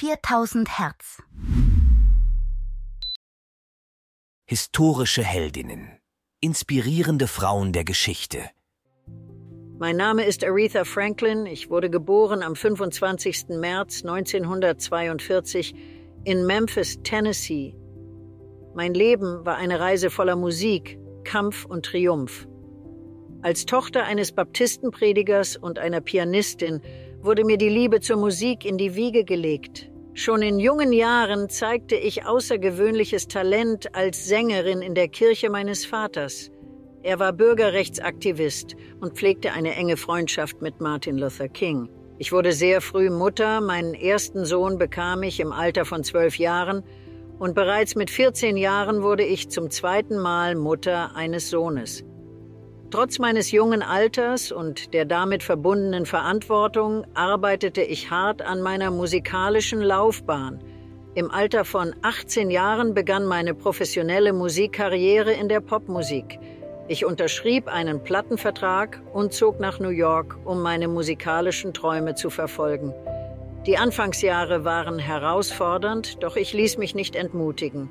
4000 0.00 0.78
Hertz. 0.78 1.20
Historische 4.46 5.24
Heldinnen. 5.24 5.98
Inspirierende 6.40 7.26
Frauen 7.26 7.72
der 7.72 7.82
Geschichte. 7.82 8.48
Mein 9.76 9.96
Name 9.96 10.22
ist 10.22 10.44
Aretha 10.44 10.84
Franklin. 10.84 11.46
Ich 11.46 11.68
wurde 11.68 11.90
geboren 11.90 12.44
am 12.44 12.54
25. 12.54 13.48
März 13.58 14.04
1942 14.04 15.74
in 16.22 16.46
Memphis, 16.46 17.02
Tennessee. 17.02 17.74
Mein 18.76 18.94
Leben 18.94 19.44
war 19.44 19.56
eine 19.56 19.80
Reise 19.80 20.10
voller 20.10 20.36
Musik, 20.36 20.96
Kampf 21.24 21.64
und 21.64 21.86
Triumph. 21.86 22.46
Als 23.42 23.66
Tochter 23.66 24.04
eines 24.04 24.30
Baptistenpredigers 24.30 25.56
und 25.56 25.80
einer 25.80 26.00
Pianistin 26.00 26.82
wurde 27.22 27.44
mir 27.44 27.58
die 27.58 27.68
Liebe 27.68 28.00
zur 28.00 28.16
Musik 28.16 28.64
in 28.64 28.78
die 28.78 28.94
Wiege 28.94 29.24
gelegt. 29.24 29.90
Schon 30.14 30.42
in 30.42 30.58
jungen 30.58 30.92
Jahren 30.92 31.48
zeigte 31.48 31.94
ich 31.94 32.26
außergewöhnliches 32.26 33.28
Talent 33.28 33.94
als 33.94 34.26
Sängerin 34.26 34.82
in 34.82 34.94
der 34.94 35.08
Kirche 35.08 35.50
meines 35.50 35.84
Vaters. 35.84 36.50
Er 37.02 37.18
war 37.18 37.32
Bürgerrechtsaktivist 37.32 38.74
und 39.00 39.14
pflegte 39.14 39.52
eine 39.52 39.74
enge 39.74 39.96
Freundschaft 39.96 40.60
mit 40.60 40.80
Martin 40.80 41.18
Luther 41.18 41.48
King. 41.48 41.88
Ich 42.18 42.32
wurde 42.32 42.52
sehr 42.52 42.80
früh 42.80 43.10
Mutter, 43.10 43.60
meinen 43.60 43.94
ersten 43.94 44.44
Sohn 44.44 44.78
bekam 44.78 45.22
ich 45.22 45.38
im 45.38 45.52
Alter 45.52 45.84
von 45.84 46.02
zwölf 46.02 46.36
Jahren 46.36 46.82
und 47.38 47.54
bereits 47.54 47.94
mit 47.94 48.10
14 48.10 48.56
Jahren 48.56 49.02
wurde 49.02 49.24
ich 49.24 49.48
zum 49.48 49.70
zweiten 49.70 50.18
Mal 50.18 50.56
Mutter 50.56 51.14
eines 51.14 51.50
Sohnes. 51.50 52.04
Trotz 52.90 53.18
meines 53.18 53.50
jungen 53.50 53.82
Alters 53.82 54.50
und 54.50 54.94
der 54.94 55.04
damit 55.04 55.42
verbundenen 55.42 56.06
Verantwortung 56.06 57.04
arbeitete 57.12 57.82
ich 57.82 58.10
hart 58.10 58.40
an 58.40 58.62
meiner 58.62 58.90
musikalischen 58.90 59.82
Laufbahn. 59.82 60.58
Im 61.14 61.30
Alter 61.30 61.66
von 61.66 61.94
18 62.00 62.50
Jahren 62.50 62.94
begann 62.94 63.26
meine 63.26 63.52
professionelle 63.52 64.32
Musikkarriere 64.32 65.32
in 65.32 65.50
der 65.50 65.60
Popmusik. 65.60 66.38
Ich 66.88 67.04
unterschrieb 67.04 67.68
einen 67.68 68.02
Plattenvertrag 68.02 69.02
und 69.12 69.34
zog 69.34 69.60
nach 69.60 69.80
New 69.80 69.90
York, 69.90 70.38
um 70.46 70.62
meine 70.62 70.88
musikalischen 70.88 71.74
Träume 71.74 72.14
zu 72.14 72.30
verfolgen. 72.30 72.94
Die 73.66 73.76
Anfangsjahre 73.76 74.64
waren 74.64 74.98
herausfordernd, 74.98 76.22
doch 76.22 76.36
ich 76.36 76.54
ließ 76.54 76.78
mich 76.78 76.94
nicht 76.94 77.16
entmutigen. 77.16 77.90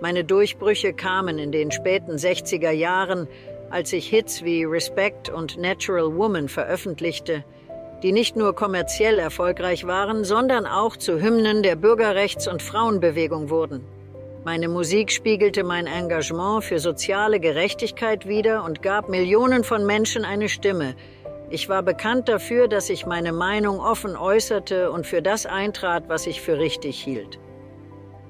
Meine 0.00 0.24
Durchbrüche 0.24 0.94
kamen 0.94 1.38
in 1.38 1.52
den 1.52 1.70
späten 1.70 2.12
60er 2.12 2.70
Jahren, 2.70 3.28
als 3.70 3.92
ich 3.92 4.08
Hits 4.08 4.42
wie 4.44 4.64
Respect 4.64 5.28
und 5.28 5.56
Natural 5.56 6.14
Woman 6.16 6.48
veröffentlichte, 6.48 7.44
die 8.02 8.12
nicht 8.12 8.34
nur 8.34 8.54
kommerziell 8.54 9.18
erfolgreich 9.18 9.86
waren, 9.86 10.24
sondern 10.24 10.66
auch 10.66 10.96
zu 10.96 11.20
Hymnen 11.20 11.62
der 11.62 11.76
Bürgerrechts- 11.76 12.48
und 12.48 12.62
Frauenbewegung 12.62 13.48
wurden. 13.48 13.84
Meine 14.44 14.68
Musik 14.68 15.12
spiegelte 15.12 15.62
mein 15.64 15.86
Engagement 15.86 16.64
für 16.64 16.78
soziale 16.78 17.38
Gerechtigkeit 17.38 18.26
wider 18.26 18.64
und 18.64 18.82
gab 18.82 19.08
Millionen 19.08 19.64
von 19.64 19.86
Menschen 19.86 20.24
eine 20.24 20.48
Stimme. 20.48 20.96
Ich 21.50 21.68
war 21.68 21.82
bekannt 21.82 22.28
dafür, 22.28 22.66
dass 22.66 22.90
ich 22.90 23.06
meine 23.06 23.32
Meinung 23.32 23.80
offen 23.80 24.16
äußerte 24.16 24.90
und 24.90 25.06
für 25.06 25.20
das 25.20 25.46
eintrat, 25.46 26.08
was 26.08 26.26
ich 26.26 26.40
für 26.40 26.58
richtig 26.58 27.00
hielt. 27.00 27.38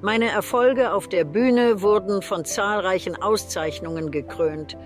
Meine 0.02 0.30
Erfolge 0.30 0.92
auf 0.92 1.08
der 1.08 1.24
Bühne 1.24 1.80
wurden 1.80 2.22
von 2.22 2.44
zahlreichen 2.44 3.20
Auszeichnungen 3.22 4.10
gekrönt 4.10 4.76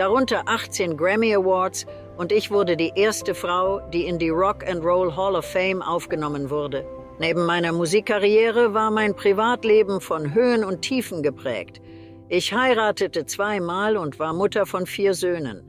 darunter 0.00 0.42
18 0.46 0.96
Grammy 0.96 1.34
Awards 1.34 1.84
und 2.16 2.32
ich 2.32 2.50
wurde 2.50 2.74
die 2.74 2.90
erste 2.96 3.34
Frau, 3.34 3.80
die 3.92 4.06
in 4.06 4.18
die 4.18 4.30
Rock 4.30 4.66
and 4.66 4.82
Roll 4.82 5.14
Hall 5.14 5.36
of 5.36 5.44
Fame 5.44 5.82
aufgenommen 5.82 6.48
wurde. 6.48 6.86
Neben 7.18 7.44
meiner 7.44 7.70
Musikkarriere 7.72 8.72
war 8.72 8.90
mein 8.90 9.14
Privatleben 9.14 10.00
von 10.00 10.32
Höhen 10.32 10.64
und 10.64 10.80
Tiefen 10.80 11.22
geprägt. 11.22 11.82
Ich 12.30 12.54
heiratete 12.54 13.26
zweimal 13.26 13.98
und 13.98 14.18
war 14.18 14.32
Mutter 14.32 14.64
von 14.64 14.86
vier 14.86 15.12
Söhnen. 15.12 15.62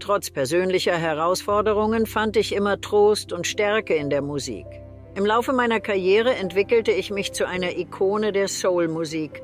Trotz 0.00 0.28
persönlicher 0.28 0.96
Herausforderungen 0.96 2.06
fand 2.06 2.36
ich 2.36 2.56
immer 2.56 2.80
Trost 2.80 3.32
und 3.32 3.46
Stärke 3.46 3.94
in 3.94 4.10
der 4.10 4.22
Musik. 4.22 4.66
Im 5.14 5.24
Laufe 5.24 5.52
meiner 5.52 5.78
Karriere 5.78 6.34
entwickelte 6.34 6.90
ich 6.90 7.12
mich 7.12 7.32
zu 7.32 7.46
einer 7.46 7.78
Ikone 7.78 8.32
der 8.32 8.48
Soul-Musik. 8.48 9.40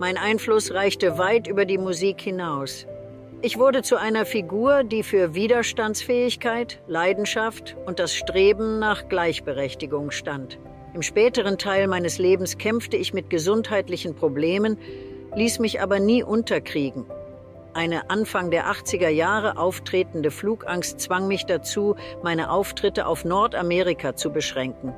Mein 0.00 0.16
Einfluss 0.16 0.74
reichte 0.74 1.16
weit 1.16 1.46
über 1.46 1.64
die 1.64 1.78
Musik 1.78 2.20
hinaus. 2.22 2.88
Ich 3.44 3.58
wurde 3.58 3.82
zu 3.82 3.96
einer 3.96 4.24
Figur, 4.24 4.84
die 4.84 5.02
für 5.02 5.34
Widerstandsfähigkeit, 5.34 6.80
Leidenschaft 6.86 7.76
und 7.86 7.98
das 7.98 8.14
Streben 8.14 8.78
nach 8.78 9.08
Gleichberechtigung 9.08 10.12
stand. 10.12 10.60
Im 10.94 11.02
späteren 11.02 11.58
Teil 11.58 11.88
meines 11.88 12.18
Lebens 12.18 12.56
kämpfte 12.56 12.96
ich 12.96 13.12
mit 13.12 13.30
gesundheitlichen 13.30 14.14
Problemen, 14.14 14.78
ließ 15.34 15.58
mich 15.58 15.80
aber 15.80 15.98
nie 15.98 16.22
unterkriegen. 16.22 17.04
Eine 17.74 18.10
Anfang 18.10 18.52
der 18.52 18.70
80er 18.70 19.08
Jahre 19.08 19.56
auftretende 19.56 20.30
Flugangst 20.30 21.00
zwang 21.00 21.26
mich 21.26 21.44
dazu, 21.44 21.96
meine 22.22 22.48
Auftritte 22.48 23.08
auf 23.08 23.24
Nordamerika 23.24 24.14
zu 24.14 24.30
beschränken. 24.30 24.94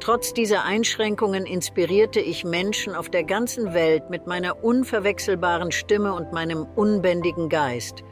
Trotz 0.00 0.34
dieser 0.34 0.64
Einschränkungen 0.64 1.46
inspirierte 1.46 2.20
ich 2.20 2.44
Menschen 2.44 2.94
auf 2.94 3.08
der 3.08 3.24
ganzen 3.24 3.72
Welt 3.72 4.10
mit 4.10 4.26
meiner 4.26 4.62
unverwechselbaren 4.62 5.72
Stimme 5.72 6.12
und 6.14 6.32
meinem 6.32 6.66
unbändigen 6.74 7.48
Geist. 7.48 8.02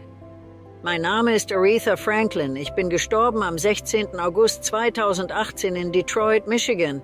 Mein 0.82 1.02
Name 1.02 1.34
ist 1.34 1.52
Aretha 1.52 1.96
Franklin. 1.96 2.56
Ich 2.56 2.70
bin 2.72 2.88
gestorben 2.88 3.42
am 3.42 3.58
16. 3.58 4.18
August 4.18 4.64
2018 4.64 5.76
in 5.76 5.92
Detroit, 5.92 6.46
Michigan. 6.46 7.02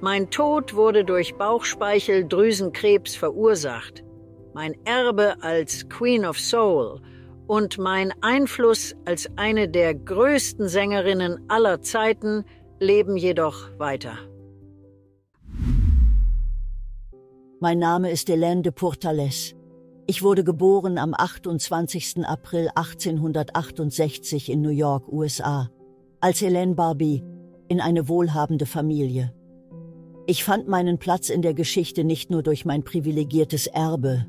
Mein 0.00 0.30
Tod 0.30 0.74
wurde 0.74 1.04
durch 1.04 1.34
Bauchspeicheldrüsenkrebs 1.34 3.14
verursacht. 3.14 4.02
Mein 4.54 4.74
Erbe 4.84 5.36
als 5.40 5.88
Queen 5.88 6.24
of 6.24 6.38
Soul 6.38 7.00
und 7.46 7.78
mein 7.78 8.12
Einfluss 8.22 8.94
als 9.04 9.28
eine 9.36 9.68
der 9.68 9.94
größten 9.94 10.68
Sängerinnen 10.68 11.44
aller 11.48 11.82
Zeiten– 11.82 12.44
leben 12.82 13.16
jedoch 13.16 13.70
weiter. 13.78 14.18
Mein 17.60 17.78
Name 17.78 18.10
ist 18.10 18.28
Hélène 18.28 18.62
de 18.62 18.72
Pourtalès. 18.72 19.54
Ich 20.08 20.22
wurde 20.22 20.42
geboren 20.42 20.98
am 20.98 21.14
28. 21.14 22.26
April 22.26 22.68
1868 22.74 24.50
in 24.50 24.60
New 24.60 24.70
York, 24.70 25.10
USA, 25.10 25.70
als 26.20 26.40
Hélène 26.40 26.74
Barbie 26.74 27.22
in 27.68 27.80
eine 27.80 28.08
wohlhabende 28.08 28.66
Familie. 28.66 29.32
Ich 30.26 30.44
fand 30.44 30.66
meinen 30.66 30.98
Platz 30.98 31.30
in 31.30 31.40
der 31.40 31.54
Geschichte 31.54 32.04
nicht 32.04 32.30
nur 32.30 32.42
durch 32.42 32.64
mein 32.64 32.82
privilegiertes 32.82 33.68
Erbe, 33.68 34.26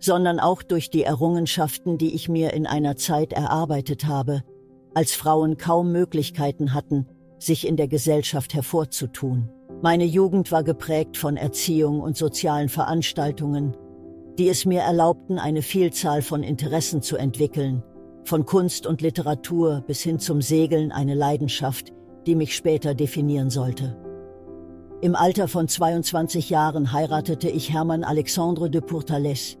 sondern 0.00 0.40
auch 0.40 0.64
durch 0.64 0.90
die 0.90 1.04
Errungenschaften, 1.04 1.98
die 1.98 2.14
ich 2.14 2.28
mir 2.28 2.52
in 2.52 2.66
einer 2.66 2.96
Zeit 2.96 3.32
erarbeitet 3.32 4.06
habe, 4.06 4.42
als 4.94 5.12
Frauen 5.12 5.56
kaum 5.56 5.92
Möglichkeiten 5.92 6.74
hatten, 6.74 7.06
sich 7.44 7.66
in 7.66 7.76
der 7.76 7.88
Gesellschaft 7.88 8.54
hervorzutun. 8.54 9.48
Meine 9.82 10.04
Jugend 10.04 10.52
war 10.52 10.62
geprägt 10.62 11.16
von 11.16 11.36
Erziehung 11.36 12.00
und 12.00 12.16
sozialen 12.16 12.68
Veranstaltungen, 12.68 13.76
die 14.38 14.48
es 14.48 14.64
mir 14.64 14.80
erlaubten, 14.80 15.38
eine 15.38 15.62
Vielzahl 15.62 16.22
von 16.22 16.42
Interessen 16.42 17.02
zu 17.02 17.16
entwickeln, 17.16 17.82
von 18.24 18.46
Kunst 18.46 18.86
und 18.86 19.02
Literatur 19.02 19.82
bis 19.86 20.00
hin 20.00 20.18
zum 20.18 20.40
Segeln 20.40 20.92
eine 20.92 21.14
Leidenschaft, 21.14 21.92
die 22.26 22.36
mich 22.36 22.54
später 22.54 22.94
definieren 22.94 23.50
sollte. 23.50 23.96
Im 25.00 25.16
Alter 25.16 25.48
von 25.48 25.66
22 25.66 26.48
Jahren 26.48 26.92
heiratete 26.92 27.50
ich 27.50 27.72
Hermann 27.72 28.04
Alexandre 28.04 28.70
de 28.70 28.80
Pourtalès, 28.80 29.56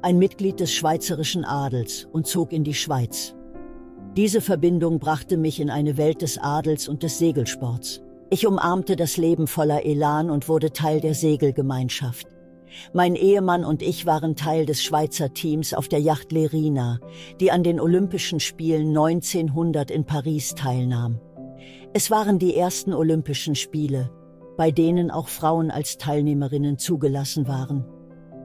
ein 0.00 0.18
Mitglied 0.18 0.58
des 0.58 0.72
schweizerischen 0.72 1.44
Adels, 1.44 2.08
und 2.10 2.26
zog 2.26 2.52
in 2.52 2.64
die 2.64 2.74
Schweiz. 2.74 3.35
Diese 4.16 4.40
Verbindung 4.40 4.98
brachte 4.98 5.36
mich 5.36 5.60
in 5.60 5.68
eine 5.68 5.98
Welt 5.98 6.22
des 6.22 6.38
Adels 6.38 6.88
und 6.88 7.02
des 7.02 7.18
Segelsports. 7.18 8.00
Ich 8.30 8.46
umarmte 8.46 8.96
das 8.96 9.18
Leben 9.18 9.46
voller 9.46 9.84
Elan 9.84 10.30
und 10.30 10.48
wurde 10.48 10.72
Teil 10.72 11.00
der 11.02 11.12
Segelgemeinschaft. 11.12 12.26
Mein 12.94 13.14
Ehemann 13.14 13.62
und 13.62 13.82
ich 13.82 14.06
waren 14.06 14.34
Teil 14.34 14.64
des 14.64 14.82
Schweizer 14.82 15.34
Teams 15.34 15.74
auf 15.74 15.88
der 15.88 16.00
Yacht 16.00 16.32
Lerina, 16.32 16.98
die 17.40 17.52
an 17.52 17.62
den 17.62 17.78
Olympischen 17.78 18.40
Spielen 18.40 18.88
1900 18.88 19.90
in 19.90 20.06
Paris 20.06 20.54
teilnahm. 20.54 21.20
Es 21.92 22.10
waren 22.10 22.38
die 22.38 22.56
ersten 22.56 22.94
Olympischen 22.94 23.54
Spiele, 23.54 24.10
bei 24.56 24.70
denen 24.70 25.10
auch 25.10 25.28
Frauen 25.28 25.70
als 25.70 25.98
Teilnehmerinnen 25.98 26.78
zugelassen 26.78 27.48
waren. 27.48 27.84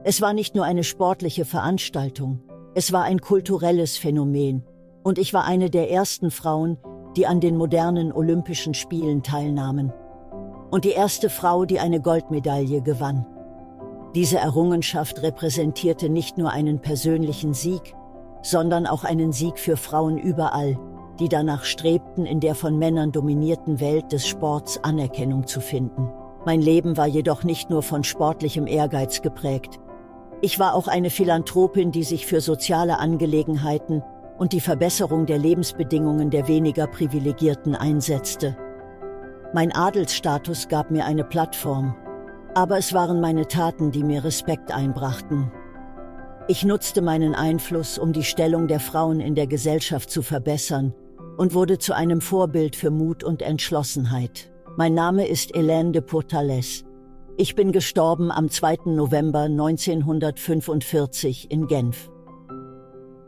Es 0.04 0.20
war 0.20 0.34
nicht 0.34 0.54
nur 0.54 0.66
eine 0.66 0.84
sportliche 0.84 1.46
Veranstaltung, 1.46 2.42
es 2.74 2.92
war 2.92 3.04
ein 3.04 3.20
kulturelles 3.20 3.96
Phänomen, 3.96 4.64
und 5.02 5.18
ich 5.18 5.34
war 5.34 5.44
eine 5.44 5.70
der 5.70 5.90
ersten 5.90 6.30
Frauen, 6.30 6.78
die 7.16 7.26
an 7.26 7.40
den 7.40 7.56
modernen 7.56 8.12
Olympischen 8.12 8.74
Spielen 8.74 9.22
teilnahmen. 9.22 9.92
Und 10.70 10.84
die 10.84 10.92
erste 10.92 11.28
Frau, 11.28 11.64
die 11.64 11.80
eine 11.80 12.00
Goldmedaille 12.00 12.80
gewann. 12.82 13.26
Diese 14.14 14.38
Errungenschaft 14.38 15.22
repräsentierte 15.22 16.08
nicht 16.08 16.38
nur 16.38 16.50
einen 16.50 16.80
persönlichen 16.80 17.54
Sieg, 17.54 17.94
sondern 18.42 18.86
auch 18.86 19.04
einen 19.04 19.32
Sieg 19.32 19.58
für 19.58 19.76
Frauen 19.76 20.18
überall, 20.18 20.78
die 21.18 21.28
danach 21.28 21.64
strebten, 21.64 22.26
in 22.26 22.40
der 22.40 22.54
von 22.54 22.78
Männern 22.78 23.12
dominierten 23.12 23.80
Welt 23.80 24.12
des 24.12 24.26
Sports 24.26 24.82
Anerkennung 24.82 25.46
zu 25.46 25.60
finden. 25.60 26.10
Mein 26.44 26.60
Leben 26.60 26.96
war 26.96 27.06
jedoch 27.06 27.44
nicht 27.44 27.70
nur 27.70 27.82
von 27.82 28.02
sportlichem 28.02 28.66
Ehrgeiz 28.66 29.22
geprägt. 29.22 29.78
Ich 30.40 30.58
war 30.58 30.74
auch 30.74 30.88
eine 30.88 31.10
Philanthropin, 31.10 31.92
die 31.92 32.02
sich 32.02 32.26
für 32.26 32.40
soziale 32.40 32.98
Angelegenheiten 32.98 34.02
und 34.38 34.52
die 34.52 34.60
Verbesserung 34.60 35.26
der 35.26 35.38
Lebensbedingungen 35.38 36.30
der 36.30 36.48
weniger 36.48 36.86
Privilegierten 36.86 37.74
einsetzte. 37.74 38.56
Mein 39.54 39.74
Adelsstatus 39.74 40.68
gab 40.68 40.90
mir 40.90 41.04
eine 41.04 41.24
Plattform, 41.24 41.94
aber 42.54 42.78
es 42.78 42.92
waren 42.92 43.20
meine 43.20 43.46
Taten, 43.46 43.90
die 43.90 44.04
mir 44.04 44.24
Respekt 44.24 44.72
einbrachten. 44.72 45.50
Ich 46.48 46.64
nutzte 46.64 47.02
meinen 47.02 47.34
Einfluss, 47.34 47.98
um 47.98 48.12
die 48.12 48.24
Stellung 48.24 48.66
der 48.66 48.80
Frauen 48.80 49.20
in 49.20 49.34
der 49.34 49.46
Gesellschaft 49.46 50.10
zu 50.10 50.22
verbessern 50.22 50.94
und 51.36 51.54
wurde 51.54 51.78
zu 51.78 51.94
einem 51.94 52.20
Vorbild 52.20 52.76
für 52.76 52.90
Mut 52.90 53.24
und 53.24 53.42
Entschlossenheit. 53.42 54.52
Mein 54.76 54.94
Name 54.94 55.26
ist 55.26 55.54
Hélène 55.54 55.92
de 55.92 56.02
Pourtalès. 56.02 56.84
Ich 57.36 57.54
bin 57.54 57.72
gestorben 57.72 58.30
am 58.30 58.50
2. 58.50 58.78
November 58.86 59.42
1945 59.42 61.50
in 61.50 61.66
Genf. 61.66 62.11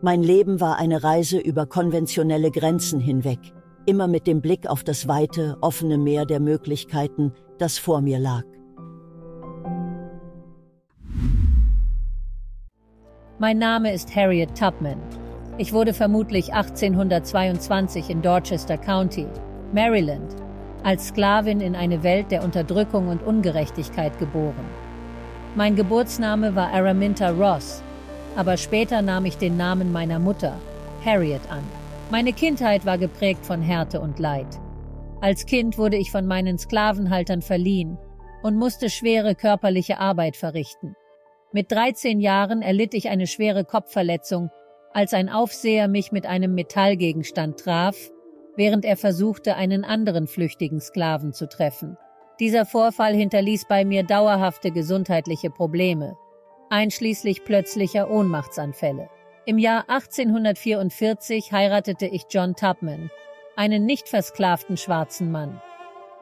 Mein 0.05 0.23
Leben 0.23 0.61
war 0.61 0.77
eine 0.77 1.03
Reise 1.03 1.39
über 1.39 1.65
konventionelle 1.65 2.51
Grenzen 2.51 3.01
hinweg, 3.01 3.39
immer 3.87 4.07
mit 4.07 4.27
dem 4.27 4.43
Blick 4.43 4.69
auf 4.69 4.85
das 4.85 5.09
weite, 5.09 5.57
offene 5.63 5.97
Meer 5.97 6.27
der 6.27 6.41
Möglichkeiten, 6.41 7.33
das 7.57 7.79
vor 7.79 8.03
mir 8.03 8.19
lag. 8.19 8.43
Mein 13.39 13.57
Name 13.57 13.95
ist 13.95 14.15
Harriet 14.15 14.55
Tubman. 14.55 15.01
Ich 15.57 15.73
wurde 15.73 15.95
vermutlich 15.95 16.53
1822 16.53 18.11
in 18.11 18.21
Dorchester 18.21 18.77
County, 18.77 19.27
Maryland, 19.73 20.37
als 20.83 21.09
Sklavin 21.09 21.63
in 21.63 21.75
eine 21.75 22.03
Welt 22.03 22.31
der 22.31 22.45
Unterdrückung 22.45 23.09
und 23.09 23.23
Ungerechtigkeit 23.23 24.19
geboren. 24.19 24.67
Mein 25.55 25.77
Geburtsname 25.77 26.55
war 26.55 26.75
Araminta 26.75 27.31
Ross, 27.31 27.83
aber 28.37 28.57
später 28.57 29.03
nahm 29.03 29.25
ich 29.25 29.37
den 29.37 29.57
Namen 29.57 29.93
meiner 29.93 30.19
Mutter, 30.19 30.59
Harriet, 31.05 31.41
an. 31.51 31.65
Meine 32.11 32.33
Kindheit 32.33 32.87
war 32.87 32.99
geprägt 32.99 33.47
von 33.47 33.63
Härte 33.63 34.01
und 34.01 34.19
Leid. 34.19 34.47
Als 35.21 35.47
Kind 35.47 35.79
wurde 35.79 35.97
ich 35.97 36.11
von 36.11 36.27
meinen 36.27 36.59
Sklavenhaltern 36.59 37.43
verliehen 37.43 37.99
und 38.43 38.57
musste 38.57 38.91
schwere 38.91 39.35
körperliche 39.35 39.99
Arbeit 39.99 40.37
verrichten. 40.37 40.95
Mit 41.53 41.71
13 41.71 42.21
Jahren 42.21 42.63
erlitt 42.63 42.95
ich 42.95 43.09
eine 43.09 43.27
schwere 43.27 43.65
Kopfverletzung, 43.65 44.51
als 44.93 45.15
ein 45.15 45.29
Aufseher 45.29 45.89
mich 45.89 46.13
mit 46.13 46.27
einem 46.27 46.55
Metallgegenstand 46.55 47.61
traf 47.61 47.97
während 48.57 48.85
er 48.85 48.97
versuchte, 48.97 49.57
einen 49.57 49.85
anderen 49.85 50.27
flüchtigen 50.27 50.81
Sklaven 50.81 51.33
zu 51.33 51.49
treffen. 51.49 51.97
Dieser 52.41 52.67
Vorfall 52.67 53.15
hinterließ 53.15 53.67
bei 53.69 53.85
mir 53.85 54.03
dauerhafte 54.03 54.71
gesundheitliche 54.71 55.51
Probleme, 55.51 56.17
einschließlich 56.71 57.45
plötzlicher 57.45 58.11
Ohnmachtsanfälle. 58.11 59.09
Im 59.47 59.59
Jahr 59.59 59.89
1844 59.89 61.53
heiratete 61.53 62.07
ich 62.07 62.25
John 62.31 62.55
Tubman, 62.55 63.11
einen 63.57 63.85
nicht 63.85 64.09
versklavten 64.09 64.77
schwarzen 64.77 65.31
Mann. 65.31 65.61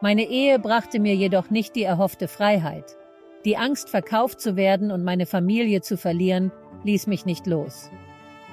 Meine 0.01 0.25
Ehe 0.25 0.59
brachte 0.59 0.99
mir 0.99 1.15
jedoch 1.15 1.51
nicht 1.51 1.77
die 1.77 1.85
erhoffte 1.85 2.27
Freiheit. 2.27 2.97
Die 3.45 3.57
Angst, 3.57 3.91
verkauft 3.91 4.41
zu 4.41 4.57
werden 4.57 4.91
und 4.91 5.05
meine 5.05 5.27
Familie 5.27 5.81
zu 5.81 5.97
verlieren, 5.97 6.51
ließ 6.85 7.07
mich 7.07 7.25
nicht 7.25 7.47
los. 7.47 7.91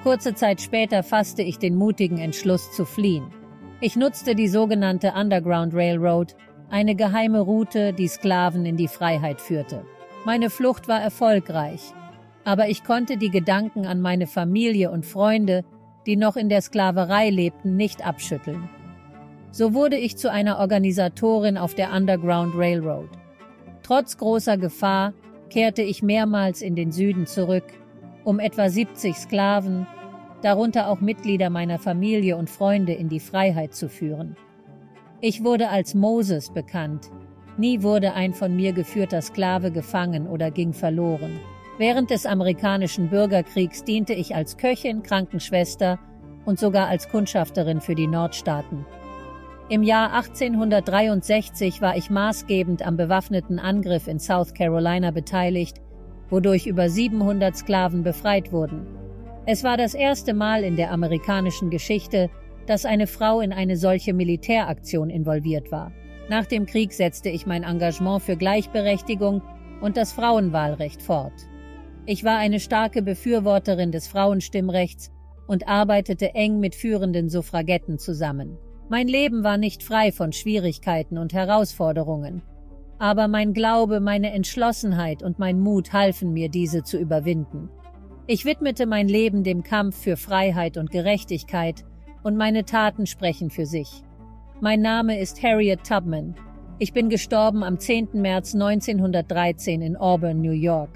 Kurze 0.02 0.34
Zeit 0.34 0.60
später 0.60 1.02
fasste 1.02 1.42
ich 1.42 1.58
den 1.58 1.74
mutigen 1.74 2.18
Entschluss 2.18 2.72
zu 2.72 2.84
fliehen. 2.84 3.32
Ich 3.80 3.96
nutzte 3.96 4.34
die 4.34 4.48
sogenannte 4.48 5.12
Underground 5.16 5.74
Railroad, 5.74 6.36
eine 6.70 6.94
geheime 6.94 7.40
Route, 7.40 7.92
die 7.92 8.08
Sklaven 8.08 8.64
in 8.64 8.76
die 8.76 8.88
Freiheit 8.88 9.40
führte. 9.40 9.84
Meine 10.26 10.50
Flucht 10.50 10.86
war 10.86 11.00
erfolgreich, 11.00 11.80
aber 12.44 12.68
ich 12.68 12.84
konnte 12.84 13.16
die 13.16 13.30
Gedanken 13.30 13.86
an 13.86 14.02
meine 14.02 14.26
Familie 14.26 14.90
und 14.90 15.06
Freunde, 15.06 15.64
die 16.06 16.16
noch 16.16 16.36
in 16.36 16.50
der 16.50 16.60
Sklaverei 16.60 17.30
lebten, 17.30 17.76
nicht 17.76 18.06
abschütteln. 18.06 18.68
So 19.50 19.72
wurde 19.72 19.96
ich 19.96 20.18
zu 20.18 20.30
einer 20.30 20.58
Organisatorin 20.58 21.56
auf 21.56 21.74
der 21.74 21.92
Underground 21.92 22.54
Railroad. 22.54 23.08
Trotz 23.82 24.18
großer 24.18 24.58
Gefahr 24.58 25.14
kehrte 25.48 25.82
ich 25.82 26.02
mehrmals 26.02 26.60
in 26.60 26.76
den 26.76 26.92
Süden 26.92 27.26
zurück, 27.26 27.64
um 28.22 28.40
etwa 28.40 28.68
70 28.68 29.16
Sklaven, 29.16 29.86
darunter 30.42 30.88
auch 30.88 31.00
Mitglieder 31.00 31.48
meiner 31.48 31.78
Familie 31.78 32.36
und 32.36 32.50
Freunde 32.50 32.92
in 32.92 33.08
die 33.08 33.20
Freiheit 33.20 33.74
zu 33.74 33.88
führen. 33.88 34.36
Ich 35.22 35.42
wurde 35.42 35.70
als 35.70 35.94
Moses 35.94 36.50
bekannt. 36.52 37.10
Nie 37.60 37.82
wurde 37.82 38.14
ein 38.14 38.32
von 38.32 38.56
mir 38.56 38.72
geführter 38.72 39.20
Sklave 39.20 39.70
gefangen 39.70 40.26
oder 40.26 40.50
ging 40.50 40.72
verloren. 40.72 41.40
Während 41.76 42.08
des 42.08 42.24
amerikanischen 42.24 43.10
Bürgerkriegs 43.10 43.84
diente 43.84 44.14
ich 44.14 44.34
als 44.34 44.56
Köchin, 44.56 45.02
Krankenschwester 45.02 45.98
und 46.46 46.58
sogar 46.58 46.88
als 46.88 47.10
Kundschafterin 47.10 47.82
für 47.82 47.94
die 47.94 48.06
Nordstaaten. 48.06 48.86
Im 49.68 49.82
Jahr 49.82 50.14
1863 50.14 51.82
war 51.82 51.98
ich 51.98 52.08
maßgebend 52.08 52.80
am 52.80 52.96
bewaffneten 52.96 53.58
Angriff 53.58 54.08
in 54.08 54.18
South 54.18 54.54
Carolina 54.54 55.10
beteiligt, 55.10 55.82
wodurch 56.30 56.66
über 56.66 56.88
700 56.88 57.54
Sklaven 57.54 58.02
befreit 58.02 58.52
wurden. 58.52 58.86
Es 59.44 59.64
war 59.64 59.76
das 59.76 59.92
erste 59.92 60.32
Mal 60.32 60.64
in 60.64 60.76
der 60.76 60.92
amerikanischen 60.92 61.68
Geschichte, 61.68 62.30
dass 62.66 62.86
eine 62.86 63.06
Frau 63.06 63.42
in 63.42 63.52
eine 63.52 63.76
solche 63.76 64.14
Militäraktion 64.14 65.10
involviert 65.10 65.70
war. 65.70 65.92
Nach 66.30 66.46
dem 66.46 66.64
Krieg 66.64 66.92
setzte 66.92 67.28
ich 67.28 67.44
mein 67.44 67.64
Engagement 67.64 68.22
für 68.22 68.36
Gleichberechtigung 68.36 69.42
und 69.80 69.96
das 69.96 70.12
Frauenwahlrecht 70.12 71.02
fort. 71.02 71.32
Ich 72.06 72.22
war 72.22 72.38
eine 72.38 72.60
starke 72.60 73.02
Befürworterin 73.02 73.90
des 73.90 74.06
Frauenstimmrechts 74.06 75.10
und 75.48 75.66
arbeitete 75.66 76.36
eng 76.36 76.60
mit 76.60 76.76
führenden 76.76 77.28
Suffragetten 77.28 77.98
zusammen. 77.98 78.58
Mein 78.88 79.08
Leben 79.08 79.42
war 79.42 79.58
nicht 79.58 79.82
frei 79.82 80.12
von 80.12 80.32
Schwierigkeiten 80.32 81.18
und 81.18 81.32
Herausforderungen, 81.32 82.42
aber 83.00 83.26
mein 83.26 83.52
Glaube, 83.52 83.98
meine 83.98 84.30
Entschlossenheit 84.32 85.24
und 85.24 85.40
mein 85.40 85.58
Mut 85.58 85.92
halfen 85.92 86.32
mir, 86.32 86.48
diese 86.48 86.84
zu 86.84 86.96
überwinden. 86.96 87.70
Ich 88.28 88.44
widmete 88.44 88.86
mein 88.86 89.08
Leben 89.08 89.42
dem 89.42 89.64
Kampf 89.64 90.00
für 90.00 90.16
Freiheit 90.16 90.76
und 90.76 90.92
Gerechtigkeit 90.92 91.84
und 92.22 92.36
meine 92.36 92.64
Taten 92.64 93.06
sprechen 93.06 93.50
für 93.50 93.66
sich. 93.66 94.04
Mein 94.62 94.82
Name 94.82 95.18
ist 95.18 95.42
Harriet 95.42 95.84
Tubman. 95.84 96.34
Ich 96.78 96.92
bin 96.92 97.08
gestorben 97.08 97.64
am 97.64 97.78
10. 97.78 98.08
März 98.12 98.52
1913 98.52 99.80
in 99.80 99.96
Auburn, 99.96 100.42
New 100.42 100.52
York. 100.52 100.90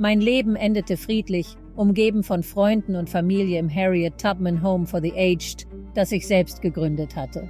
Mein 0.00 0.20
Leben 0.20 0.56
endete 0.56 0.96
friedlich, 0.96 1.56
umgeben 1.76 2.24
von 2.24 2.42
Freunden 2.42 2.96
und 2.96 3.08
Familie 3.08 3.60
im 3.60 3.72
Harriet 3.72 4.18
Tubman 4.18 4.64
Home 4.64 4.84
for 4.84 5.00
the 5.00 5.12
Aged, 5.12 5.68
das 5.94 6.10
ich 6.10 6.26
selbst 6.26 6.60
gegründet 6.60 7.14
hatte. 7.14 7.48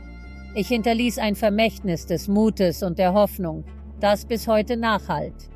Ich 0.54 0.68
hinterließ 0.68 1.16
ein 1.16 1.34
Vermächtnis 1.34 2.04
des 2.04 2.28
Mutes 2.28 2.82
und 2.82 2.98
der 2.98 3.14
Hoffnung, 3.14 3.64
das 4.00 4.26
bis 4.26 4.48
heute 4.48 4.76
nachhalt. 4.76 5.48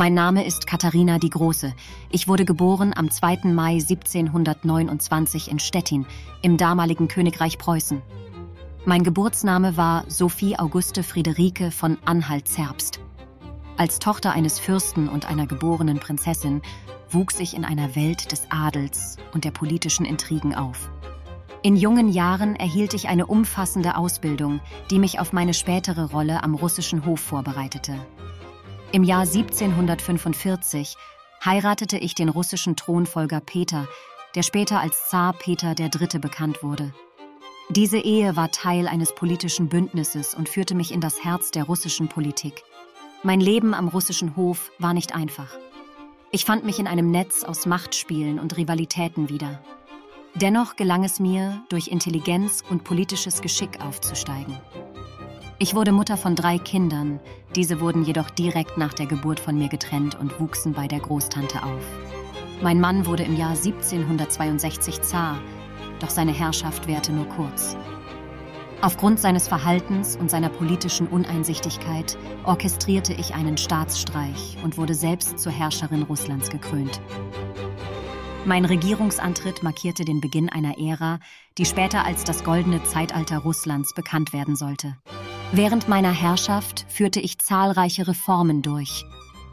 Mein 0.00 0.14
Name 0.14 0.46
ist 0.46 0.66
Katharina 0.66 1.18
die 1.18 1.28
Große. 1.28 1.74
Ich 2.08 2.26
wurde 2.26 2.46
geboren 2.46 2.94
am 2.96 3.10
2. 3.10 3.40
Mai 3.52 3.72
1729 3.72 5.50
in 5.50 5.58
Stettin, 5.58 6.06
im 6.40 6.56
damaligen 6.56 7.06
Königreich 7.06 7.58
Preußen. 7.58 8.00
Mein 8.86 9.04
Geburtsname 9.04 9.76
war 9.76 10.04
Sophie 10.08 10.58
Auguste 10.58 11.02
Friederike 11.02 11.70
von 11.70 11.98
Anhalt-Zerbst. 12.06 13.00
Als 13.76 13.98
Tochter 13.98 14.32
eines 14.32 14.58
Fürsten 14.58 15.06
und 15.06 15.28
einer 15.28 15.46
geborenen 15.46 15.98
Prinzessin 15.98 16.62
wuchs 17.10 17.38
ich 17.38 17.54
in 17.54 17.66
einer 17.66 17.94
Welt 17.94 18.32
des 18.32 18.44
Adels 18.48 19.18
und 19.34 19.44
der 19.44 19.50
politischen 19.50 20.06
Intrigen 20.06 20.54
auf. 20.54 20.88
In 21.60 21.76
jungen 21.76 22.08
Jahren 22.08 22.56
erhielt 22.56 22.94
ich 22.94 23.08
eine 23.08 23.26
umfassende 23.26 23.98
Ausbildung, 23.98 24.60
die 24.90 24.98
mich 24.98 25.20
auf 25.20 25.34
meine 25.34 25.52
spätere 25.52 26.10
Rolle 26.10 26.42
am 26.42 26.54
russischen 26.54 27.04
Hof 27.04 27.20
vorbereitete. 27.20 27.96
Im 28.92 29.04
Jahr 29.04 29.20
1745 29.20 30.96
heiratete 31.44 31.96
ich 31.96 32.16
den 32.16 32.28
russischen 32.28 32.74
Thronfolger 32.74 33.40
Peter, 33.40 33.86
der 34.34 34.42
später 34.42 34.80
als 34.80 35.08
Zar 35.08 35.32
Peter 35.32 35.76
III. 35.78 36.18
bekannt 36.18 36.64
wurde. 36.64 36.92
Diese 37.68 37.98
Ehe 37.98 38.34
war 38.34 38.50
Teil 38.50 38.88
eines 38.88 39.14
politischen 39.14 39.68
Bündnisses 39.68 40.34
und 40.34 40.48
führte 40.48 40.74
mich 40.74 40.90
in 40.90 41.00
das 41.00 41.22
Herz 41.22 41.52
der 41.52 41.64
russischen 41.64 42.08
Politik. 42.08 42.64
Mein 43.22 43.38
Leben 43.38 43.74
am 43.74 43.86
russischen 43.86 44.34
Hof 44.34 44.72
war 44.80 44.92
nicht 44.92 45.14
einfach. 45.14 45.56
Ich 46.32 46.44
fand 46.44 46.64
mich 46.64 46.80
in 46.80 46.88
einem 46.88 47.12
Netz 47.12 47.44
aus 47.44 47.66
Machtspielen 47.66 48.40
und 48.40 48.56
Rivalitäten 48.56 49.28
wieder. 49.28 49.62
Dennoch 50.34 50.74
gelang 50.74 51.04
es 51.04 51.20
mir, 51.20 51.62
durch 51.68 51.86
Intelligenz 51.86 52.64
und 52.68 52.82
politisches 52.82 53.40
Geschick 53.40 53.80
aufzusteigen. 53.80 54.58
Ich 55.62 55.74
wurde 55.74 55.92
Mutter 55.92 56.16
von 56.16 56.34
drei 56.36 56.56
Kindern, 56.56 57.20
diese 57.54 57.82
wurden 57.82 58.02
jedoch 58.02 58.30
direkt 58.30 58.78
nach 58.78 58.94
der 58.94 59.04
Geburt 59.04 59.38
von 59.38 59.58
mir 59.58 59.68
getrennt 59.68 60.18
und 60.18 60.40
wuchsen 60.40 60.72
bei 60.72 60.88
der 60.88 61.00
Großtante 61.00 61.62
auf. 61.62 61.84
Mein 62.62 62.80
Mann 62.80 63.04
wurde 63.04 63.24
im 63.24 63.36
Jahr 63.36 63.50
1762 63.50 65.02
Zar, 65.02 65.38
doch 65.98 66.08
seine 66.08 66.32
Herrschaft 66.32 66.86
währte 66.86 67.12
nur 67.12 67.26
kurz. 67.26 67.76
Aufgrund 68.80 69.20
seines 69.20 69.48
Verhaltens 69.48 70.16
und 70.16 70.30
seiner 70.30 70.48
politischen 70.48 71.06
Uneinsichtigkeit 71.06 72.16
orchestrierte 72.44 73.12
ich 73.12 73.34
einen 73.34 73.58
Staatsstreich 73.58 74.56
und 74.64 74.78
wurde 74.78 74.94
selbst 74.94 75.38
zur 75.38 75.52
Herrscherin 75.52 76.04
Russlands 76.04 76.48
gekrönt. 76.48 77.02
Mein 78.46 78.64
Regierungsantritt 78.64 79.62
markierte 79.62 80.06
den 80.06 80.22
Beginn 80.22 80.48
einer 80.48 80.78
Ära, 80.78 81.18
die 81.58 81.66
später 81.66 82.06
als 82.06 82.24
das 82.24 82.44
goldene 82.44 82.82
Zeitalter 82.84 83.40
Russlands 83.40 83.92
bekannt 83.92 84.32
werden 84.32 84.56
sollte. 84.56 84.96
Während 85.52 85.88
meiner 85.88 86.12
Herrschaft 86.12 86.86
führte 86.88 87.18
ich 87.18 87.38
zahlreiche 87.38 88.06
Reformen 88.06 88.62
durch. 88.62 89.04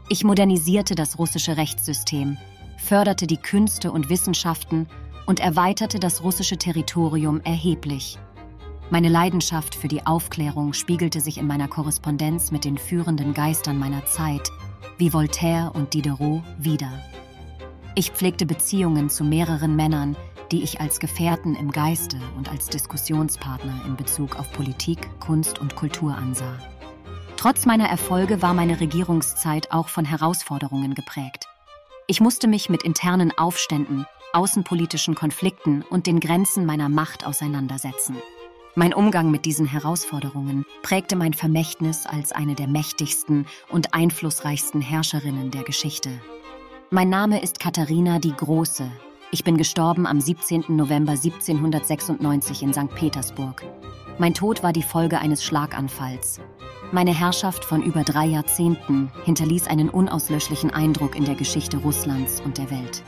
Ich 0.08 0.22
modernisierte 0.22 0.94
das 0.94 1.18
russische 1.18 1.56
Rechtssystem, 1.56 2.36
förderte 2.76 3.26
die 3.26 3.36
Künste 3.36 3.90
und 3.90 4.08
Wissenschaften 4.08 4.86
und 5.26 5.40
erweiterte 5.40 5.98
das 5.98 6.22
russische 6.22 6.56
Territorium 6.56 7.40
erheblich. 7.40 8.16
Meine 8.90 9.08
Leidenschaft 9.08 9.74
für 9.74 9.88
die 9.88 10.06
Aufklärung 10.06 10.72
spiegelte 10.72 11.20
sich 11.20 11.36
in 11.36 11.48
meiner 11.48 11.66
Korrespondenz 11.66 12.52
mit 12.52 12.64
den 12.64 12.78
führenden 12.78 13.34
Geistern 13.34 13.76
meiner 13.76 14.06
Zeit, 14.06 14.48
wie 14.98 15.12
Voltaire 15.12 15.72
und 15.74 15.94
Diderot, 15.94 16.42
wider. 16.58 16.92
Ich 17.96 18.12
pflegte 18.12 18.46
Beziehungen 18.46 19.10
zu 19.10 19.24
mehreren 19.24 19.74
Männern, 19.74 20.16
die 20.50 20.62
ich 20.62 20.80
als 20.80 21.00
Gefährten 21.00 21.54
im 21.54 21.70
Geiste 21.70 22.18
und 22.36 22.50
als 22.50 22.66
Diskussionspartner 22.66 23.82
in 23.86 23.96
Bezug 23.96 24.38
auf 24.38 24.52
Politik, 24.52 25.08
Kunst 25.20 25.58
und 25.58 25.76
Kultur 25.76 26.14
ansah. 26.16 26.58
Trotz 27.36 27.66
meiner 27.66 27.88
Erfolge 27.88 28.42
war 28.42 28.54
meine 28.54 28.80
Regierungszeit 28.80 29.70
auch 29.70 29.88
von 29.88 30.04
Herausforderungen 30.04 30.94
geprägt. 30.94 31.46
Ich 32.06 32.20
musste 32.20 32.48
mich 32.48 32.68
mit 32.68 32.82
internen 32.82 33.36
Aufständen, 33.36 34.06
außenpolitischen 34.32 35.14
Konflikten 35.14 35.82
und 35.82 36.06
den 36.06 36.20
Grenzen 36.20 36.66
meiner 36.66 36.88
Macht 36.88 37.26
auseinandersetzen. 37.26 38.16
Mein 38.74 38.94
Umgang 38.94 39.30
mit 39.30 39.44
diesen 39.44 39.66
Herausforderungen 39.66 40.64
prägte 40.82 41.16
mein 41.16 41.34
Vermächtnis 41.34 42.06
als 42.06 42.32
eine 42.32 42.54
der 42.54 42.68
mächtigsten 42.68 43.46
und 43.68 43.94
einflussreichsten 43.94 44.80
Herrscherinnen 44.80 45.50
der 45.50 45.64
Geschichte. 45.64 46.10
Mein 46.90 47.08
Name 47.08 47.42
ist 47.42 47.60
Katharina 47.60 48.18
die 48.18 48.34
Große. 48.34 48.90
Ich 49.30 49.44
bin 49.44 49.58
gestorben 49.58 50.06
am 50.06 50.22
17. 50.22 50.64
November 50.68 51.12
1796 51.12 52.62
in 52.62 52.72
St. 52.72 52.94
Petersburg. 52.94 53.62
Mein 54.16 54.32
Tod 54.32 54.62
war 54.62 54.72
die 54.72 54.82
Folge 54.82 55.18
eines 55.18 55.44
Schlaganfalls. 55.44 56.40
Meine 56.92 57.12
Herrschaft 57.14 57.62
von 57.62 57.82
über 57.82 58.04
drei 58.04 58.24
Jahrzehnten 58.24 59.12
hinterließ 59.26 59.66
einen 59.66 59.90
unauslöschlichen 59.90 60.70
Eindruck 60.70 61.14
in 61.14 61.26
der 61.26 61.34
Geschichte 61.34 61.76
Russlands 61.76 62.40
und 62.40 62.56
der 62.56 62.70
Welt. 62.70 63.02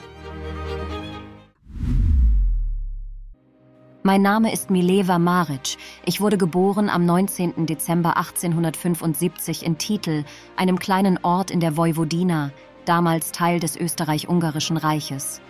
Mein 4.02 4.20
Name 4.20 4.52
ist 4.52 4.68
Mileva 4.68 5.18
Maric. 5.18 5.78
Ich 6.04 6.20
wurde 6.20 6.36
geboren 6.36 6.90
am 6.90 7.06
19. 7.06 7.64
Dezember 7.64 8.18
1875 8.18 9.64
in 9.64 9.78
Titel, 9.78 10.24
einem 10.56 10.78
kleinen 10.78 11.18
Ort 11.22 11.50
in 11.50 11.60
der 11.60 11.78
Vojvodina, 11.78 12.50
damals 12.84 13.32
Teil 13.32 13.58
des 13.58 13.74
Österreich-Ungarischen 13.74 14.76
Reiches. 14.76 15.40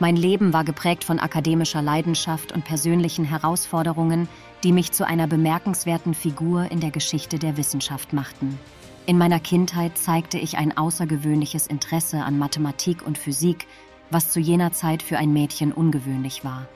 Mein 0.00 0.14
Leben 0.14 0.52
war 0.52 0.62
geprägt 0.62 1.02
von 1.02 1.18
akademischer 1.18 1.82
Leidenschaft 1.82 2.52
und 2.52 2.64
persönlichen 2.64 3.24
Herausforderungen, 3.24 4.28
die 4.62 4.72
mich 4.72 4.92
zu 4.92 5.04
einer 5.04 5.26
bemerkenswerten 5.26 6.14
Figur 6.14 6.70
in 6.70 6.78
der 6.78 6.92
Geschichte 6.92 7.38
der 7.38 7.56
Wissenschaft 7.56 8.12
machten. 8.12 8.58
In 9.06 9.18
meiner 9.18 9.40
Kindheit 9.40 9.98
zeigte 9.98 10.38
ich 10.38 10.56
ein 10.56 10.76
außergewöhnliches 10.76 11.66
Interesse 11.66 12.22
an 12.22 12.38
Mathematik 12.38 13.04
und 13.04 13.18
Physik, 13.18 13.66
was 14.10 14.30
zu 14.30 14.38
jener 14.38 14.72
Zeit 14.72 15.02
für 15.02 15.18
ein 15.18 15.32
Mädchen 15.32 15.72
ungewöhnlich 15.72 16.44
war. 16.44 16.68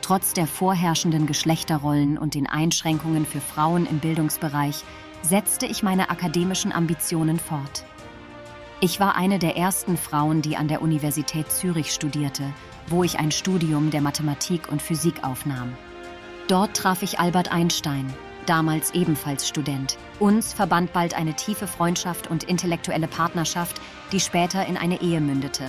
Trotz 0.00 0.32
der 0.32 0.46
vorherrschenden 0.46 1.26
Geschlechterrollen 1.26 2.16
und 2.16 2.34
den 2.34 2.46
Einschränkungen 2.46 3.26
für 3.26 3.40
Frauen 3.40 3.86
im 3.86 3.98
Bildungsbereich 3.98 4.82
setzte 5.22 5.66
ich 5.66 5.82
meine 5.82 6.08
akademischen 6.08 6.72
Ambitionen 6.72 7.38
fort. 7.38 7.84
Ich 8.84 8.98
war 8.98 9.14
eine 9.14 9.38
der 9.38 9.56
ersten 9.56 9.96
Frauen, 9.96 10.42
die 10.42 10.56
an 10.56 10.66
der 10.66 10.82
Universität 10.82 11.52
Zürich 11.52 11.92
studierte, 11.92 12.42
wo 12.88 13.04
ich 13.04 13.20
ein 13.20 13.30
Studium 13.30 13.92
der 13.92 14.00
Mathematik 14.00 14.72
und 14.72 14.82
Physik 14.82 15.22
aufnahm. 15.22 15.76
Dort 16.48 16.76
traf 16.76 17.04
ich 17.04 17.20
Albert 17.20 17.52
Einstein, 17.52 18.12
damals 18.44 18.92
ebenfalls 18.92 19.46
Student. 19.46 19.98
Uns 20.18 20.52
verband 20.52 20.92
bald 20.92 21.14
eine 21.14 21.34
tiefe 21.34 21.68
Freundschaft 21.68 22.28
und 22.28 22.42
intellektuelle 22.42 23.06
Partnerschaft, 23.06 23.80
die 24.10 24.18
später 24.18 24.66
in 24.66 24.76
eine 24.76 25.00
Ehe 25.00 25.20
mündete. 25.20 25.68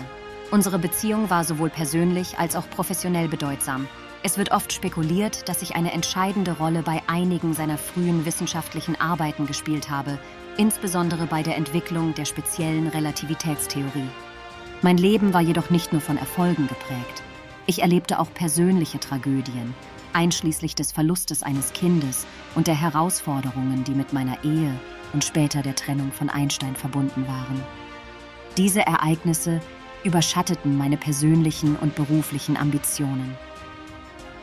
Unsere 0.49 0.79
Beziehung 0.79 1.29
war 1.29 1.43
sowohl 1.43 1.69
persönlich 1.69 2.39
als 2.39 2.55
auch 2.55 2.67
professionell 2.71 3.27
bedeutsam 3.27 3.87
es 4.25 4.37
wird 4.37 4.51
oft 4.51 4.71
spekuliert, 4.71 5.49
dass 5.49 5.61
ich 5.61 5.75
eine 5.75 5.91
entscheidende 5.91 6.53
Rolle 6.53 6.81
bei 6.81 7.01
einigen 7.07 7.53
seiner 7.53 7.77
frühen 7.77 8.25
wissenschaftlichen 8.25 8.99
Arbeiten 8.99 9.47
gespielt 9.47 9.89
habe, 9.89 10.17
insbesondere 10.57 11.27
bei 11.27 11.43
der 11.43 11.57
Entwicklung 11.57 12.13
der 12.13 12.25
speziellen 12.25 12.87
Relativitätstheorie. 12.87 14.09
Mein 14.81 14.97
Leben 14.97 15.33
war 15.33 15.41
jedoch 15.41 15.69
nicht 15.69 15.91
nur 15.91 16.01
von 16.01 16.17
Erfolgen 16.17 16.67
geprägt. 16.67 17.23
Ich 17.65 17.81
erlebte 17.81 18.19
auch 18.19 18.33
persönliche 18.33 18.99
Tragödien, 18.99 19.73
einschließlich 20.11 20.75
des 20.75 20.91
Verlustes 20.91 21.43
eines 21.43 21.73
Kindes 21.73 22.27
und 22.55 22.67
der 22.67 22.79
Herausforderungen, 22.79 23.83
die 23.83 23.93
mit 23.93 24.13
meiner 24.13 24.43
Ehe 24.43 24.73
und 25.13 25.23
später 25.23 25.61
der 25.61 25.75
Trennung 25.75 26.11
von 26.11 26.29
Einstein 26.29 26.75
verbunden 26.75 27.27
waren. 27.27 27.63
Diese 28.57 28.85
Ereignisse 28.85 29.61
überschatteten 30.03 30.77
meine 30.77 30.97
persönlichen 30.97 31.75
und 31.77 31.95
beruflichen 31.95 32.57
Ambitionen. 32.57 33.35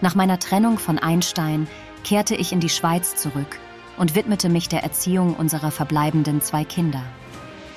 Nach 0.00 0.14
meiner 0.14 0.38
Trennung 0.38 0.78
von 0.78 0.98
Einstein 0.98 1.68
kehrte 2.02 2.34
ich 2.34 2.52
in 2.52 2.60
die 2.60 2.70
Schweiz 2.70 3.16
zurück 3.16 3.58
und 4.00 4.14
widmete 4.14 4.48
mich 4.48 4.70
der 4.70 4.82
Erziehung 4.82 5.34
unserer 5.34 5.70
verbleibenden 5.70 6.40
zwei 6.40 6.64
Kinder. 6.64 7.02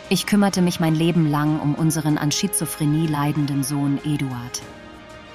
Ich 0.07 0.25
kümmerte 0.25 0.61
mich 0.61 0.79
mein 0.79 0.95
Leben 0.95 1.29
lang 1.29 1.59
um 1.59 1.75
unseren 1.75 2.17
an 2.17 2.31
Schizophrenie 2.31 3.07
leidenden 3.07 3.61
Sohn 3.61 3.99
Eduard. 4.05 4.61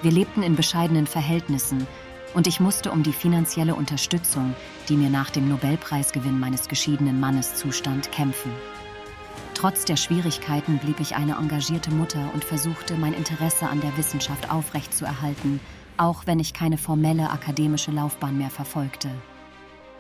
Wir 0.01 0.11
lebten 0.11 0.43
in 0.43 0.57
bescheidenen 0.57 1.07
Verhältnissen 1.07 1.87
und 2.33 2.47
ich 2.47 2.59
musste 2.59 2.91
um 2.91 3.03
die 3.03 3.13
finanzielle 3.13 3.75
Unterstützung, 3.75 4.55
die 4.89 4.97
mir 4.97 5.11
nach 5.11 5.29
dem 5.29 5.47
Nobelpreisgewinn 5.51 6.41
meines 6.41 6.69
geschiedenen 6.69 7.21
Mannes 7.21 7.57
zustand, 7.57 8.11
kämpfen. 8.11 8.53
Trotz 9.53 9.85
der 9.85 9.97
Schwierigkeiten 9.97 10.79
blieb 10.79 11.01
ich 11.01 11.17
eine 11.17 11.37
engagierte 11.37 11.91
Mutter 11.91 12.31
und 12.33 12.45
versuchte, 12.45 12.97
mein 12.97 13.13
Interesse 13.13 13.69
an 13.69 13.83
der 13.83 13.95
Wissenschaft 13.99 14.51
aufrechtzuerhalten 14.51 15.61
auch 15.99 16.27
wenn 16.27 16.39
ich 16.39 16.55
keine 16.55 16.79
formelle 16.79 17.31
akademische 17.31 17.91
Laufbahn 17.91 18.39
mehr 18.39 18.51
verfolgte. 18.51 19.11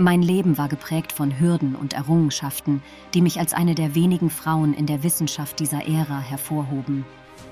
Mein 0.00 0.22
Leben 0.22 0.56
war 0.58 0.68
geprägt 0.68 1.10
von 1.10 1.40
Hürden 1.40 1.74
und 1.74 1.92
Errungenschaften, 1.92 2.84
die 3.14 3.20
mich 3.20 3.40
als 3.40 3.52
eine 3.52 3.74
der 3.74 3.96
wenigen 3.96 4.30
Frauen 4.30 4.72
in 4.72 4.86
der 4.86 5.02
Wissenschaft 5.02 5.58
dieser 5.58 5.88
Ära 5.88 6.20
hervorhoben. 6.20 7.04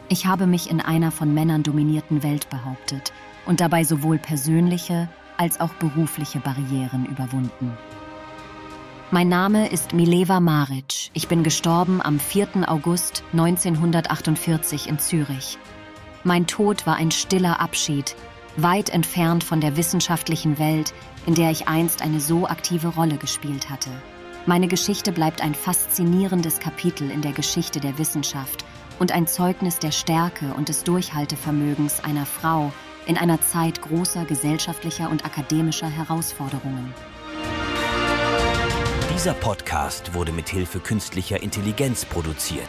Ich 0.09 0.27
habe 0.27 0.47
mich 0.47 0.71
in 0.71 0.81
einer 0.81 1.11
von 1.11 1.35
Männern 1.35 1.65
dominierten 1.65 2.23
Welt 2.23 2.49
behauptet 2.49 3.13
und 3.47 3.61
dabei 3.61 3.83
sowohl 3.83 4.19
persönliche 4.19 5.09
als 5.37 5.59
auch 5.59 5.75
berufliche 5.75 6.39
Barrieren 6.39 7.07
überwunden. 7.07 7.77
Mein 9.11 9.29
Name 9.29 9.69
ist 9.69 9.93
Mileva 9.93 10.39
Maric. 10.39 11.11
Ich 11.15 11.27
bin 11.27 11.43
gestorben 11.43 12.01
am 12.01 12.21
4. 12.21 12.69
August 12.69 13.25
1948 13.33 14.89
in 14.89 15.01
Zürich. 15.01 15.59
Mein 16.23 16.47
Tod 16.47 16.87
war 16.87 16.95
ein 16.95 17.11
stiller 17.11 17.59
Abschied, 17.59 18.15
weit 18.57 18.91
entfernt 18.91 19.43
von 19.43 19.61
der 19.61 19.77
wissenschaftlichen 19.77 20.59
Welt, 20.61 20.95
in 21.27 21.35
der 21.35 21.51
ich 21.51 21.69
einst 21.69 22.03
eine 22.03 22.21
so 22.21 22.47
aktive 22.47 22.89
Rolle 22.89 23.19
gespielt 23.19 23.69
hatte. 23.69 23.91
Meine 24.47 24.69
Geschichte 24.69 25.11
bleibt 25.11 25.43
ein 25.43 25.55
faszinierendes 25.55 26.61
Kapitel 26.61 27.11
in 27.11 27.21
der 27.21 27.33
Geschichte 27.33 27.81
der 27.81 27.99
Wissenschaft 27.99 28.65
und 28.99 29.13
ein 29.13 29.27
Zeugnis 29.27 29.79
der 29.79 29.91
Stärke 29.91 30.55
und 30.55 30.69
des 30.69 30.85
Durchhaltevermögens 30.85 32.03
einer 32.05 32.27
Frau 32.27 32.73
in 33.07 33.19
einer 33.19 33.41
Zeit 33.41 33.83
großer 33.83 34.25
gesellschaftlicher 34.25 35.11
und 35.11 35.25
akademischer 35.25 35.89
Herausforderungen. 35.89 36.95
Dieser 39.13 39.35
Podcast 39.35 40.15
wurde 40.15 40.31
mit 40.31 40.49
Hilfe 40.49 40.79
künstlicher 40.79 41.43
Intelligenz 41.43 42.05
produziert. 42.05 42.69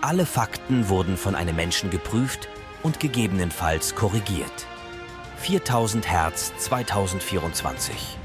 Alle 0.00 0.26
Fakten 0.26 0.88
wurden 0.88 1.16
von 1.16 1.34
einem 1.34 1.54
Menschen 1.54 1.90
geprüft 1.90 2.48
und 2.82 2.98
gegebenenfalls 2.98 3.94
korrigiert. 3.94 4.66
4000 5.44 6.02
Hertz 6.02 6.52
2024. 6.58 8.23